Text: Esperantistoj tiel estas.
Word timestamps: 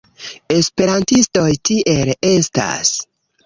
Esperantistoj 0.55 1.45
tiel 1.71 2.13
estas. 2.33 2.99